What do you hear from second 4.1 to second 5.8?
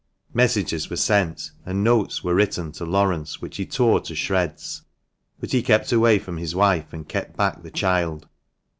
shreds; but he